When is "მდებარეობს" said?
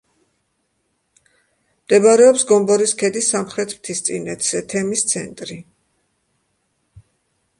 1.81-2.45